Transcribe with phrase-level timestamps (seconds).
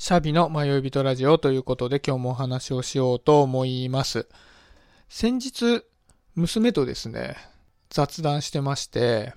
[0.00, 4.28] シャビの迷い人ラジオということで今日もお話をしようと思います。
[5.08, 5.82] 先日、
[6.36, 7.36] 娘とですね、
[7.90, 9.34] 雑談してまして、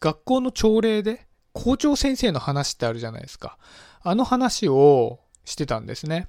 [0.00, 3.56] 学校の朝礼で校長先生の話ってあるじゃないですか。
[4.02, 6.26] あの話をしてたんですね。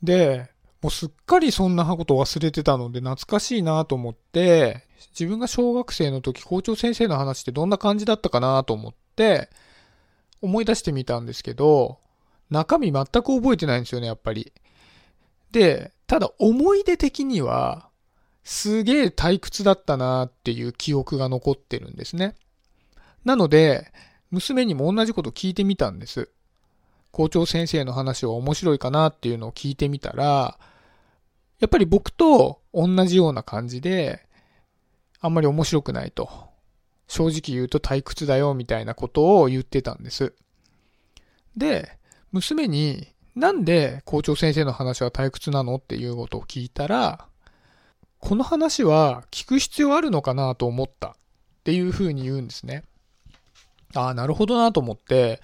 [0.00, 0.48] で、
[0.80, 9.50] もうすっかりそんなこと忘れてたので懐かしいなと思って、自分が小学生の時校長先生の話ってどんな感じだったかなと思って、
[10.40, 11.98] 思い出してみたんですけど、
[12.52, 14.52] 中身全く覚えてないんですよね、やっぱり。
[15.50, 17.88] で、ただ思い出的には、
[18.44, 22.34] すげえ退屈だったなっていう記憶が残ってるんですね。
[23.24, 23.92] なので、
[24.30, 26.28] 娘にも同じこと聞いてみたんです。
[27.12, 30.58] 校長先生の話は面白いかなっていうのを聞いてみたら、
[31.60, 34.26] やっぱり僕と同じような感じで、
[35.20, 36.28] あんまり面白くないと。
[37.06, 40.32] 正直言うと退屈だよみたいなことを言ってたんです。
[41.56, 41.98] で、
[42.32, 47.26] 娘になんで校長先生の話は退屈なのっていうことを聞いたら、
[48.18, 51.12] この話は聞く必要あるのかなと思ったっ
[51.64, 52.84] ていうふうに言うんですね。
[53.94, 55.40] ああ、なるほどなと思って、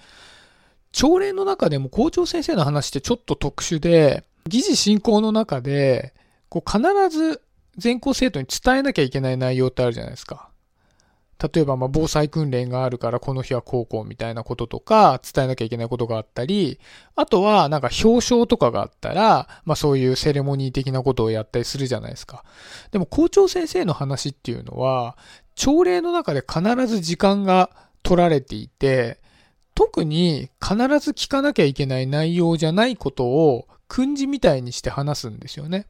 [0.91, 6.13] 朝礼の中でも校長先生の話ってちょっと特殊で、議事進行の中で、
[6.47, 7.41] こう必ず
[7.77, 10.48] 全校生徒に伝えなきゃいけない内容ってあるじゃないですか。
[11.41, 16.79] 例えば、ま、防災訓練があるからこの日は高校みたいなこととか、伝えなきゃいけないことがあったり、
[17.15, 22.43] あとは、なんか表彰とかがあったら、まあ、そういうセレモニー的なことをやったりするじゃないですか。
[22.91, 25.17] でも、校長先生の話っていうのは、
[25.55, 27.69] 朝礼の中で必ず時間が
[28.03, 29.21] 取られていて、
[29.75, 35.87] 特に必ず聞かなきゃいけない内容じゃないことを、訓示みたいにして話すんですよね。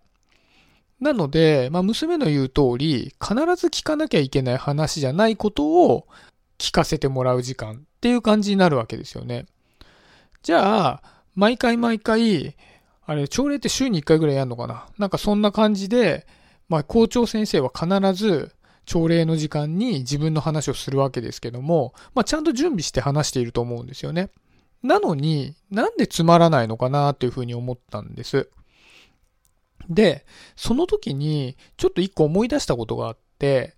[1.00, 6.08] なので、まあ、娘の言う通り、必ず聞かなきゃいけない話じゃないことを
[6.58, 9.46] 聞かせてもらう時間っていう感じになるわけですよね。
[10.44, 11.04] じゃあ、
[11.36, 12.58] 毎回毎回、
[13.06, 14.88] あれ、朝礼って週に1回ぐらいやるのかな？
[14.98, 16.28] なんかそんな感じで、
[16.68, 18.52] まあ、校長先生は必ず
[18.86, 24.30] 朝礼の時間に自分の話をするわけですけども、まあ、ちゃんと準備して話していると思うんですよね。
[24.84, 28.50] なのに、なんでつまらないのかなっていうふうに思ったんです。
[29.90, 33.76] で、その時に、ちょっと一個思い出したことがあって、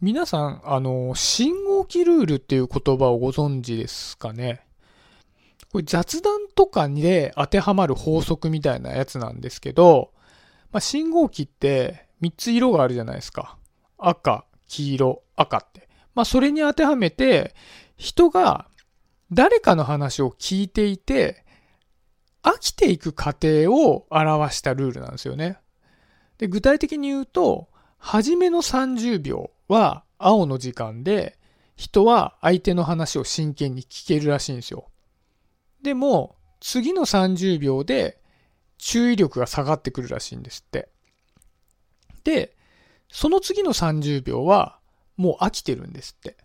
[0.00, 4.62] 皆さん、あの、信号機ルールっていう言葉をご存知ですかね？
[5.72, 10.12] これ雑談とかで当てはまる法則みたいなやつなんですけど、
[10.72, 13.56] まあ、信号機って3つ色があるじゃないですか。
[13.98, 15.88] 赤、黄色、赤って。
[16.14, 17.54] まあ、それに当てはめて、
[17.96, 18.66] 人が
[19.30, 21.44] 誰かの話を聞いていて、
[22.42, 25.58] 飽きていく過程を表したルールなんですよね。
[26.38, 27.68] で具体的に言うと、
[27.98, 31.38] 初めの30秒は青の時間で、
[31.76, 34.88] 人は相手の話を真剣に聞けるらしいんですよ。
[35.82, 38.20] でも、次の30秒で
[38.78, 40.88] 注意力が下がってくるらしいんですって。
[42.24, 42.56] で、
[43.10, 44.78] その次の30秒は
[45.16, 46.36] もう飽きてるんですって。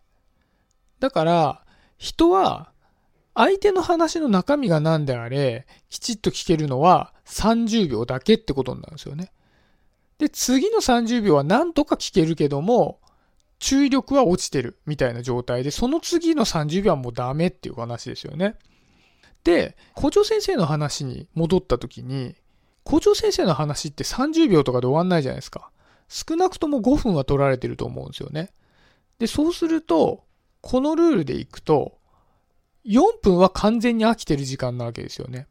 [1.00, 1.66] だから、
[1.98, 2.72] 人は
[3.36, 9.32] 相手の話の中身が何であれ、きちっと聞けるのは30秒だけってことになるんですよね。
[10.18, 13.00] で、次の30秒は何とか聞けるけども、
[13.60, 18.56] 注意力は落ちてるみたいな状態で、その次の30秒はもうダメっていう話ですよね。
[19.44, 22.36] で、校長先生の話に戻った時に、
[22.84, 25.72] 校長先生の話って30秒とかで終わんないじゃないですか。
[26.08, 28.52] 少なくとも5分は取られてると思うんですよね。
[29.20, 30.24] で、そうすると、
[30.62, 31.98] このルールでいくと、
[32.86, 35.48] 4分は完全に飽きてる時間なわけですよね。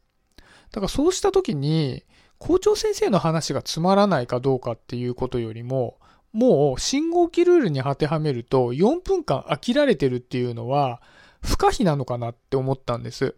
[0.70, 2.04] だからそうした時に、
[2.38, 5.98] 校長先生の話がつまらないかどうかっていうことよりも、
[6.32, 11.00] もう信号機ルールに当てはめると4分間飽きられてるっていうのは
[11.40, 13.36] 不可避なのかなって思ったんです。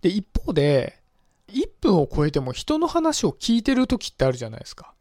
[0.00, 1.00] で、一方で、
[1.48, 4.94] 1分を超えても人の話を聞いてる時ってあるじゃないですか。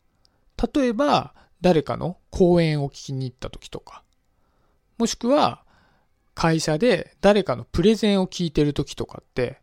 [0.74, 4.04] 例えば、誰かの講演を聞きに行った時とか、
[4.98, 5.64] もしくは、
[6.38, 9.60] 会社で誰かのプレゼンを聞いてる時とかって、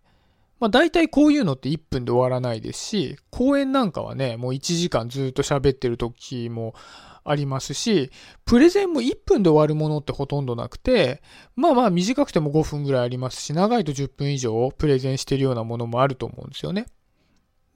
[0.58, 6.74] まあ大体こういうのって1分で終わらないですし、講演なんかはね、もう1時間ずっと喋ってる時も
[7.22, 8.10] ありますし、
[8.44, 11.22] プレゼンも1分で終わるものってほとんどなくて、
[11.54, 16.86] まあまあ短くても5分ぐらいありますし、長いと10分以上プレゼンしてるようなものもあると思うんですよね。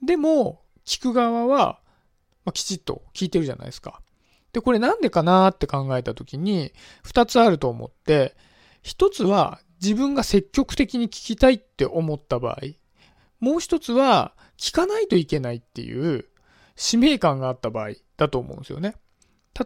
[0.05, 1.79] でも、聞く側は、
[2.43, 4.01] まあ、きちっと聞いてるじゃないですか。
[4.51, 6.73] で、これなんでかなって考えた時に、
[7.05, 8.35] 2つあると思って、
[8.83, 12.59] 1つは自分が積極的に聞きたいって思った場合、
[13.39, 16.25] もう一つは聞かないといけないっていう
[16.75, 18.95] 使命感があった場合だと思うんですよね。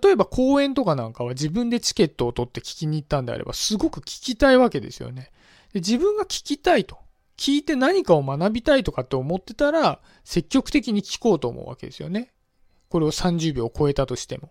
[0.01, 5.31] 例えば公演とかなんかは自分でチケットを取って聞きに行ったんであればすごく聞きたいわけですよね。
[5.74, 6.98] で自分が聞きたいと
[7.38, 12.31] 聞いて何かを学びたいとかって思ってたら、積極的に聞こうと思うわけですよね。
[12.89, 14.50] これを30秒超えたとしても。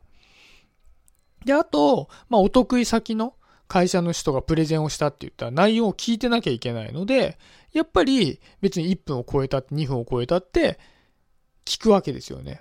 [1.44, 3.34] で、あと、まあ、お得意先の
[3.72, 7.38] 会社の人がプレゼンをしたって言ったら内容を聞いてなきゃいけないので、
[7.72, 10.78] やっぱり別に1分を超えたって2分を超えたって
[11.64, 12.60] 聞くわけですよね。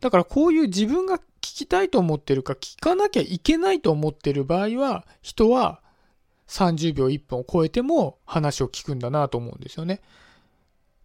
[0.00, 5.82] だからこういう自分が聞きたいと思ってるか聞かなきゃいけないと思ってる場合は人は
[6.48, 10.00] 30秒1分を超えても話を聞くんだなと思うんですよね。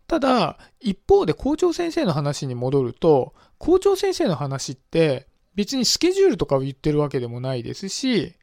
[0.08, 8.36] ただ、一方で校長先生の話に戻ると、校長先生の話って別にスケジュールとかを言ってるわけでもないですし、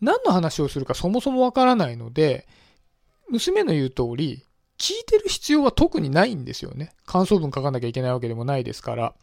[0.00, 2.46] 何の話をするかそもそもわからないので、
[3.28, 4.44] 娘の言う通り、
[4.78, 6.94] 聞いてる必要は特にないんですよね。
[7.04, 9.14] 感想文書かなきゃいけないわけでもないですから。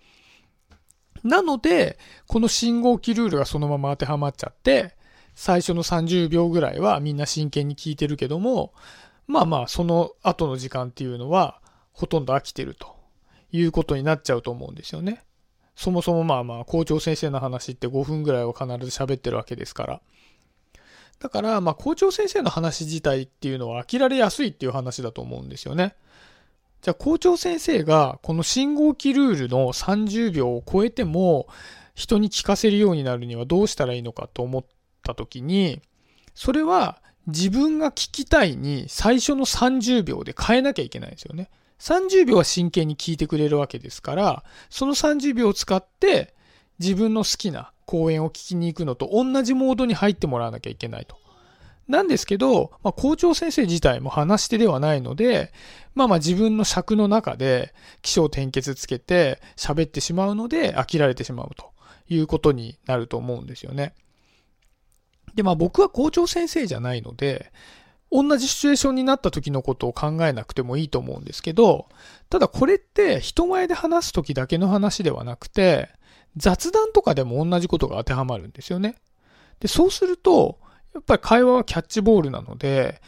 [1.23, 1.97] なので、
[2.27, 4.95] この信号機ルールがそのまま当てはまっちゃって、
[5.33, 8.73] 最初の30秒ぐらいはみんな真剣に聞いてるけども、
[9.27, 11.59] まあまあ、その後の時間っていうのは、
[11.91, 12.95] ほとんど飽きてると
[13.51, 15.23] いうことになっちゃうと思うんですよね。
[15.75, 20.01] そもそもまあまあ、校長先生の話って5分ぐらいは必ず喋ってるわけですから。
[21.19, 25.95] だから、まあ、校長先生の話自体っていうのは飽きられやすいっていう話だと思うんですよね。
[26.81, 31.47] じゃあ、校長先生がこの信号機ルールの30秒を超えても
[31.95, 34.65] 人に聞かせるようになるにはどうしたらいいのかと思っ
[35.01, 35.81] た時に、
[36.35, 41.49] それは自分が聞きたいに最初の30秒で変えなきゃいけないんですよね。
[41.79, 46.35] 30秒は真剣に聞いてくれるわけですから、その30秒を使って
[46.79, 51.17] 自分の好きな講演を聞きに行くのと同じモードに入ってもらわなきゃいけないと。
[51.87, 55.53] なんですけど、まあ、校長先生自体も話し手ではないので、
[55.95, 61.71] まあまあ自分の尺の中で気象転結つけて喋ってしまうので飽きられてしまうと
[62.09, 63.93] いうことになると思うんですよね。
[65.35, 67.51] で、まあ僕は校長先生じゃないので、
[68.11, 71.87] 同じシチュエーションになった時のことを考えなくてもいいと思うんですけど、
[72.29, 75.89] ただこれって人前で話す時だけの話ではなくて、
[76.37, 78.95] 雑談とかでも同じことが当てはまるんですよね。
[79.59, 80.59] で、そうすると、
[80.93, 83.01] やっぱり会話はキャッチボールなので、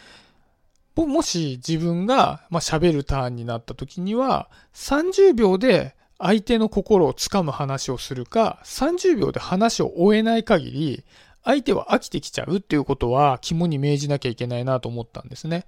[0.96, 11.04] もし自分が喋るターンになった時には、30秒で相手の心をつかむ話をするか、30秒で話を終えない限り、
[11.44, 15.56] 相手は飽きてきちゃうっていうことは肝に銘じなきゃいけないなと思ったんですね。
[15.56, 15.66] やっ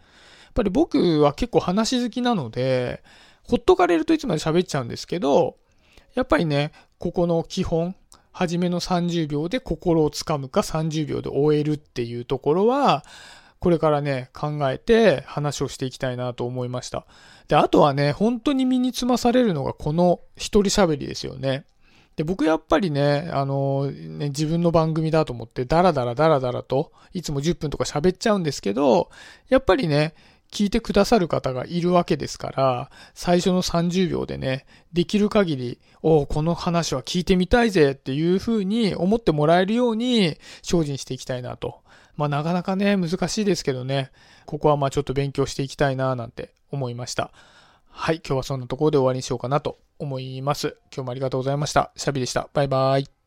[0.53, 3.01] ぱり僕は結構話好きなので、
[3.43, 5.55] ほっとかれるといつまで喋っちゃうんですけど、
[6.13, 7.95] やっぱりね、ここの基本、
[8.31, 13.03] 初めの30秒で心をつかむか30秒で終えるっていうところは、
[13.59, 17.05] これからね、考えて話をしていきたいなと思いました。
[17.47, 21.65] で、あとはね、本当に身につまされるのがこの一人喋りですよね。
[22.15, 29.09] で、僕やっぱりね、あの、ね、自分の番組だと思って、ダラダラダラダラと、いつも10分とか喋っちゃうんですけど、
[29.49, 30.13] やっぱりね、
[30.51, 41.81] 聞いてくださる方がいるわけですから、最初の30秒でね、できる限り、おこの話は聞いてみたいぜっていう風に思ってもらえるように精進していきたいなと。
[42.17, 44.11] まあなかなかね、難しいですけどね、
[44.45, 47.31] ここはまあちょっと勉強していきたいななんて思いました。
[47.89, 50.77] はい、今日はそんなところで終わりにしようかなと思います。
[50.93, 51.91] 今日もありがとうございました。
[51.95, 52.49] シャビでした。
[52.53, 53.20] バイバイ。